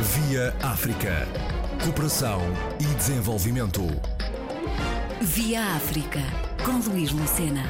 [0.00, 1.26] Via África.
[1.82, 2.40] Cooperação
[2.80, 3.82] e desenvolvimento.
[5.22, 6.20] Via África,
[6.64, 7.62] com Luís Lucena.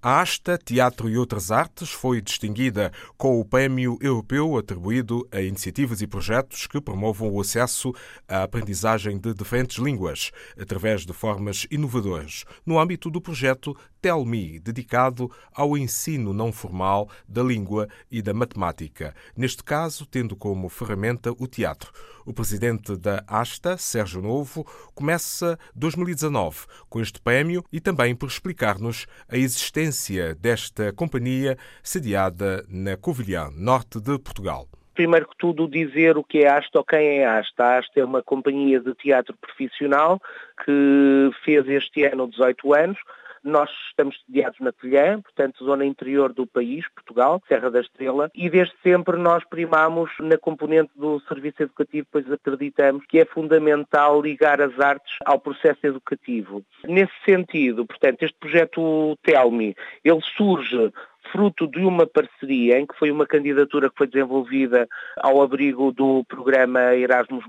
[0.00, 6.00] A Asta Teatro e Outras Artes foi distinguida com o Prémio Europeu atribuído a iniciativas
[6.00, 7.92] e projetos que promovam o acesso
[8.28, 14.60] à aprendizagem de diferentes línguas, através de formas inovadoras, no âmbito do projeto Tell Me,
[14.60, 21.32] dedicado ao ensino não formal da língua e da matemática, neste caso tendo como ferramenta
[21.32, 21.92] o teatro.
[22.24, 29.06] O presidente da Asta, Sérgio Novo, começa 2019 com este prémio e também por explicar-nos
[29.28, 36.24] a existência desta companhia sediada na Covilhã, norte de Portugal primeiro que tudo dizer o
[36.24, 37.62] que é Asta ou quem é Asta.
[37.62, 40.20] A Asta é uma companhia de teatro profissional
[40.64, 42.98] que fez este ano 18 anos,
[43.42, 48.48] nós estamos sediados na Telhã, portanto, zona interior do país, Portugal, Serra da Estrela, e
[48.48, 54.60] desde sempre nós primamos na componente do serviço educativo, pois acreditamos que é fundamental ligar
[54.60, 56.62] as artes ao processo educativo.
[56.84, 60.92] Nesse sentido, portanto, este projeto Telmi, ele surge
[61.32, 64.88] fruto de uma parceria em que foi uma candidatura que foi desenvolvida
[65.18, 67.44] ao abrigo do programa Erasmus+,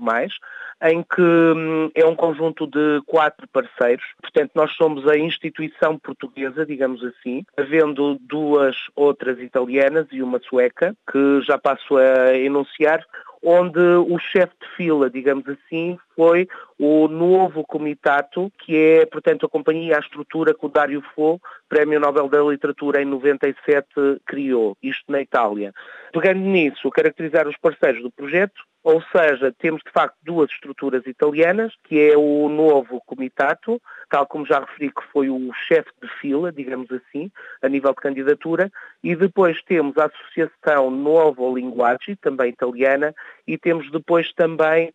[0.82, 4.04] em que hum, é um conjunto de quatro parceiros.
[4.20, 10.94] Portanto, nós somos a instituição portuguesa, digamos assim, havendo duas outras italianas e uma sueca,
[11.10, 13.04] que já passo a enunciar,
[13.42, 16.46] onde o chefe de fila, digamos assim, foi
[16.78, 21.98] o novo comitato, que é, portanto, a companhia, a estrutura que o Dario Fo, Prémio
[22.00, 23.86] Nobel da Literatura em 97,
[24.26, 25.72] criou, isto na Itália.
[26.12, 31.72] Pegando nisso, caracterizar os parceiros do projeto, ou seja, temos de facto duas estruturas italianas,
[31.84, 36.50] que é o novo comitato, tal como já referi que foi o chefe de fila,
[36.50, 37.30] digamos assim,
[37.62, 38.72] a nível de candidatura,
[39.04, 43.14] e depois temos a Associação Novo Linguaggi, também italiana,
[43.46, 44.92] e temos depois também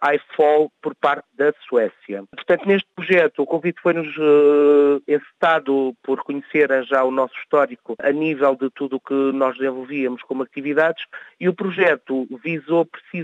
[0.00, 2.24] a IFOL por parte da Suécia.
[2.30, 8.10] Portanto, neste projeto, o convite foi-nos uh, encetado por conhecer já o nosso histórico a
[8.10, 11.04] nível de tudo o que nós desenvolvíamos como atividades,
[11.40, 13.17] e o projeto visou precisamente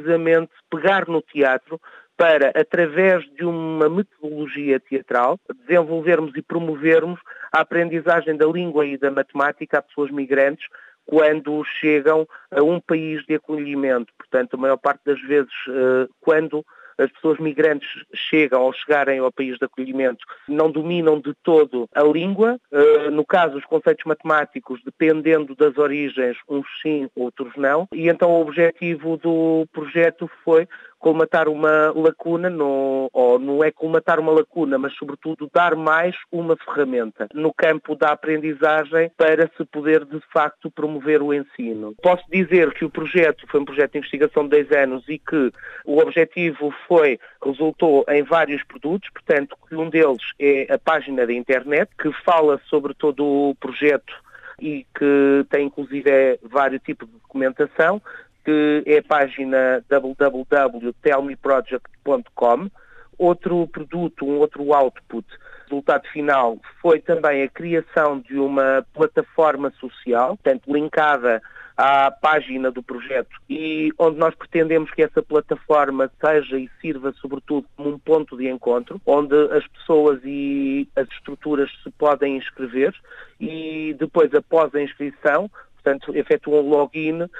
[0.70, 1.80] pegar no teatro
[2.16, 7.20] para, através de uma metodologia teatral, desenvolvermos e promovermos
[7.52, 10.66] a aprendizagem da língua e da matemática a pessoas migrantes
[11.06, 14.12] quando chegam a um país de acolhimento.
[14.16, 16.64] Portanto, a maior parte das vezes, eh, quando
[16.98, 22.02] as pessoas migrantes chegam ou chegarem ao país de acolhimento, não dominam de todo a
[22.02, 22.58] língua.
[22.72, 27.88] Eh, no caso, os conceitos matemáticos, dependendo das origens, uns sim, outros não.
[27.92, 30.68] E então o objetivo do projeto foi
[31.04, 36.56] colmatar uma lacuna, no, ou não é colmatar uma lacuna, mas sobretudo dar mais uma
[36.56, 41.94] ferramenta no campo da aprendizagem para se poder de facto promover o ensino.
[42.02, 45.52] Posso dizer que o projeto foi um projeto de investigação de 10 anos e que
[45.84, 51.90] o objetivo foi, resultou em vários produtos, portanto, um deles é a página da internet
[52.00, 54.14] que fala sobre todo o projeto
[54.58, 58.00] e que tem inclusive é, vários tipos de documentação
[58.44, 62.70] que é a página www.telmeproject.com.
[63.16, 65.24] Outro produto, um outro output,
[65.64, 71.40] resultado final, foi também a criação de uma plataforma social, portanto, linkada
[71.76, 77.66] à página do projeto e onde nós pretendemos que essa plataforma seja e sirva sobretudo
[77.76, 82.94] como um ponto de encontro, onde as pessoas e as estruturas se podem inscrever
[83.40, 85.50] e depois após a inscrição
[85.84, 87.30] portanto, efetuam login uh,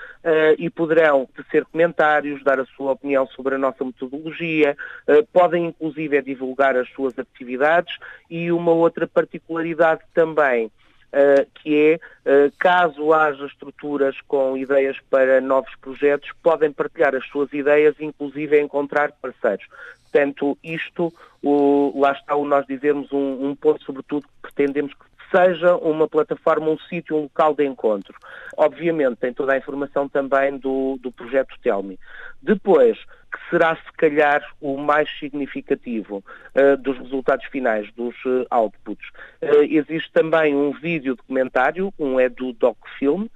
[0.58, 4.76] e poderão tecer comentários, dar a sua opinião sobre a nossa metodologia,
[5.08, 7.96] uh, podem inclusive divulgar as suas atividades
[8.28, 10.70] e uma outra particularidade também
[11.14, 17.24] Uh, que é, uh, caso haja estruturas com ideias para novos projetos, podem partilhar as
[17.28, 19.64] suas ideias, inclusive encontrar parceiros.
[20.10, 25.04] Portanto, isto, o, lá está o nós dizermos um, um ponto, sobretudo, que pretendemos que
[25.34, 28.14] seja uma plataforma, um sítio, um local de encontro.
[28.56, 31.98] Obviamente tem toda a informação também do, do projeto Telmi.
[32.40, 32.98] Depois,
[33.32, 36.22] que será se calhar o mais significativo
[36.54, 39.08] uh, dos resultados finais, dos uh, outputs.
[39.42, 43.26] Uh, existe também um vídeo documentário, um é do DocFilm,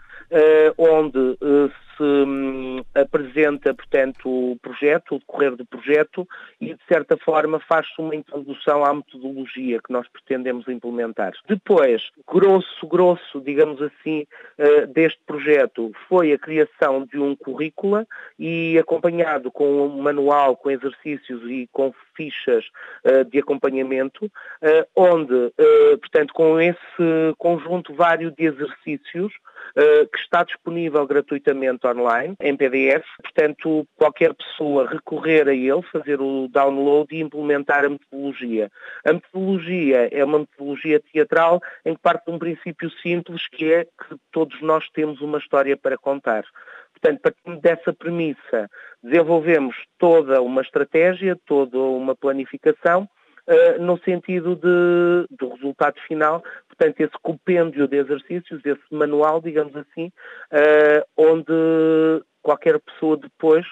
[0.77, 1.39] onde
[1.99, 6.27] se hum, apresenta, portanto, o projeto, o decorrer do projeto
[6.61, 11.33] e, de certa forma, faz-se uma introdução à metodologia que nós pretendemos implementar.
[11.49, 14.25] Depois, grosso, grosso, digamos assim,
[14.59, 18.07] uh, deste projeto foi a criação de um currículo
[18.39, 22.65] e acompanhado com um manual, com exercícios e com fichas
[23.31, 24.29] de acompanhamento,
[24.97, 25.53] onde,
[26.01, 26.79] portanto, com esse
[27.39, 29.33] conjunto vário de exercícios,
[30.13, 33.05] que está disponível gratuitamente online, em PDF.
[33.23, 38.71] Portanto, qualquer pessoa recorrer a ele, fazer o download e implementar a metodologia.
[39.05, 43.85] A metodologia é uma metodologia teatral em que parte de um princípio simples que é
[43.85, 46.45] que todos nós temos uma história para contar.
[47.01, 48.69] Portanto, partindo dessa premissa,
[49.03, 53.09] desenvolvemos toda uma estratégia, toda uma planificação
[53.49, 59.75] uh, no sentido de, do resultado final, portanto, esse compêndio de exercícios, esse manual, digamos
[59.77, 60.07] assim,
[60.53, 61.53] uh, onde
[62.43, 63.65] qualquer pessoa depois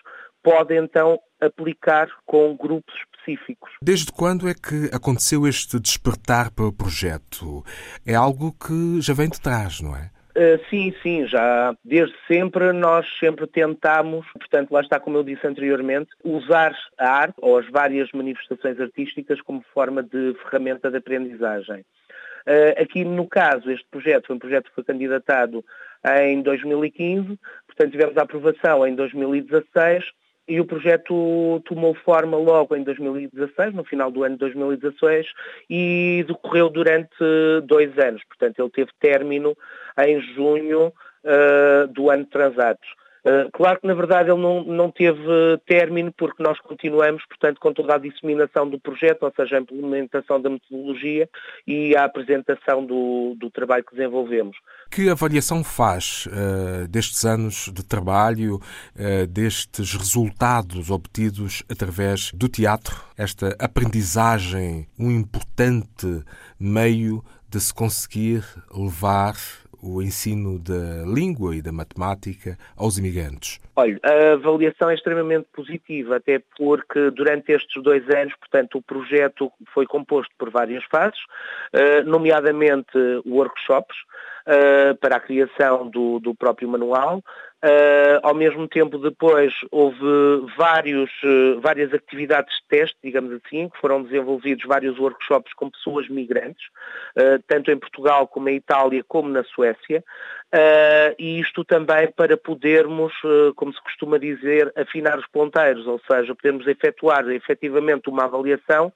[0.42, 3.70] pode então aplicar com grupos específicos.
[3.82, 7.64] Desde quando é que aconteceu este despertar para o projeto?
[8.06, 10.10] É algo que já vem de trás, não é?
[10.36, 15.46] Uh, sim, sim, já desde sempre nós sempre tentamos, portanto lá está como eu disse
[15.46, 21.80] anteriormente, usar a arte ou as várias manifestações artísticas como forma de ferramenta de aprendizagem.
[22.46, 25.64] Uh, aqui no caso, este projeto foi um projeto que foi candidatado
[26.20, 30.04] em 2015, portanto tivemos a aprovação em 2016
[30.48, 35.26] e o projeto tomou forma logo em 2016, no final do ano de 2016,
[35.68, 37.16] e decorreu durante
[37.64, 38.22] dois anos.
[38.24, 39.56] Portanto, ele teve término
[39.98, 42.88] em junho uh, do ano transatos.
[43.26, 45.18] Uh, claro que, na verdade, ele não, não teve
[45.66, 50.40] término porque nós continuamos, portanto, com toda a disseminação do projeto, ou seja, a implementação
[50.40, 51.28] da metodologia
[51.66, 54.56] e a apresentação do, do trabalho que desenvolvemos.
[54.92, 58.60] Que avaliação faz uh, destes anos de trabalho,
[58.94, 66.22] uh, destes resultados obtidos através do teatro, esta aprendizagem, um importante
[66.60, 69.34] meio de se conseguir levar
[69.82, 73.60] o ensino da língua e da matemática aos imigrantes?
[73.74, 79.50] Olha, a avaliação é extremamente positiva, até porque durante estes dois anos, portanto, o projeto
[79.72, 81.18] foi composto por várias fases,
[81.72, 82.96] eh, nomeadamente
[83.26, 83.96] workshops
[84.46, 87.22] eh, para a criação do, do próprio manual,
[87.64, 89.98] Uh, ao mesmo tempo, depois, houve
[90.58, 96.06] vários, uh, várias atividades de teste, digamos assim, que foram desenvolvidos vários workshops com pessoas
[96.08, 96.66] migrantes,
[97.16, 100.04] uh, tanto em Portugal como em Itália, como na Suécia,
[101.18, 103.12] e isto também para podermos,
[103.56, 108.90] como se costuma dizer, afinar os ponteiros, ou seja, podermos efetuar efetivamente uma avaliação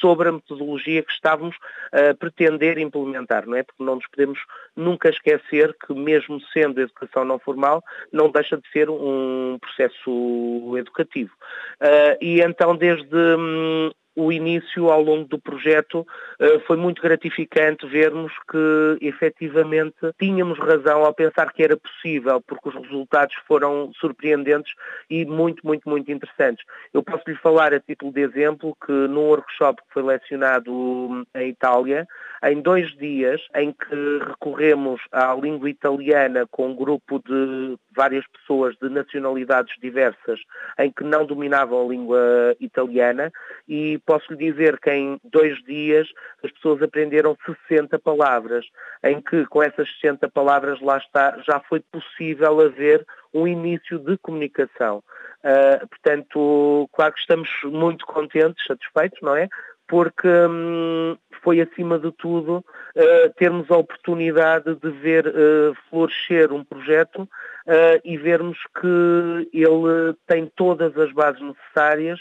[0.00, 1.56] sobre a metodologia que estávamos
[1.92, 3.62] a pretender implementar, não é?
[3.62, 4.38] Porque não nos podemos
[4.74, 7.82] nunca esquecer que, mesmo sendo educação não formal,
[8.12, 11.32] não deixa de ser um processo educativo.
[11.80, 16.06] Uh, e então, desde hum, o início ao longo do projeto
[16.40, 22.70] eh, foi muito gratificante vermos que efetivamente tínhamos razão ao pensar que era possível, porque
[22.70, 24.72] os resultados foram surpreendentes
[25.10, 26.64] e muito, muito, muito interessantes.
[26.94, 31.24] Eu posso lhe falar a título de exemplo que num workshop que foi lecionado hum,
[31.34, 32.08] em Itália,
[32.42, 38.76] em dois dias em que recorremos à língua italiana com um grupo de várias pessoas
[38.80, 40.38] de nacionalidades diversas
[40.78, 43.32] em que não dominavam a língua italiana
[43.66, 46.06] e posso lhe dizer que em dois dias
[46.44, 47.36] as pessoas aprenderam
[47.68, 48.66] 60 palavras,
[49.02, 54.16] em que com essas 60 palavras lá está, já foi possível haver um início de
[54.18, 55.02] comunicação.
[55.44, 59.48] Uh, portanto, claro que estamos muito contentes, satisfeitos, não é?
[59.88, 66.64] Porque hum, foi, acima de tudo, uh, termos a oportunidade de ver uh, florescer um
[66.64, 72.20] projeto uh, e vermos que ele tem todas as bases necessárias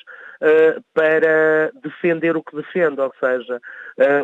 [0.93, 3.59] para defender o que defende, ou seja,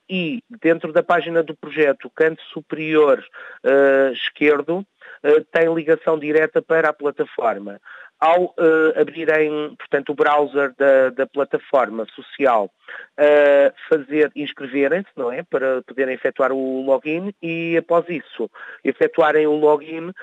[0.09, 3.23] e dentro da página do projeto, canto superior
[3.63, 7.79] uh, esquerdo, uh, tem ligação direta para a plataforma
[8.19, 15.43] ao uh, abrirem, portanto, o browser da, da plataforma social, uh, fazer, inscreverem-se, não é,
[15.43, 18.49] para poderem efetuar o login e, após isso,
[18.83, 20.13] efetuarem o login uh,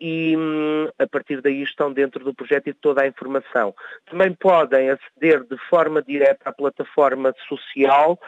[0.00, 3.74] e, um, a partir daí, estão dentro do projeto e de toda a informação.
[4.10, 8.18] Também podem aceder de forma direta à plataforma social,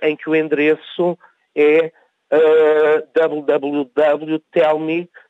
[0.00, 1.18] em que o endereço
[1.54, 1.92] é
[2.32, 5.22] uh, www.tellmesocial.com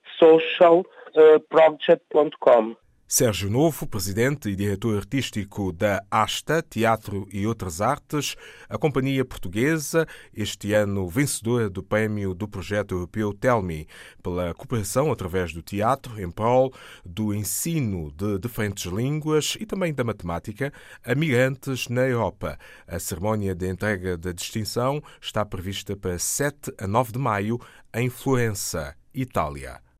[1.48, 2.76] project.com.
[3.14, 8.34] Sérgio Novo, presidente e diretor artístico da ASTA, Teatro e Outras Artes,
[8.70, 13.86] a companhia portuguesa, este ano vencedora do prémio do projeto europeu Telmi,
[14.22, 16.72] pela cooperação através do teatro em prol
[17.04, 20.72] do ensino de diferentes línguas e também da matemática
[21.04, 22.58] a migrantes na Europa.
[22.88, 27.60] A cerimónia de entrega da distinção está prevista para 7 a 9 de maio
[27.92, 29.91] em Florença, Itália.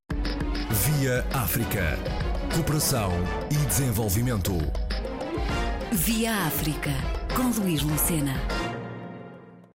[0.73, 1.99] Via África.
[2.55, 3.13] Cooperação
[3.51, 4.55] e desenvolvimento.
[5.93, 6.93] Via África,
[7.37, 8.33] com Luís Lucena.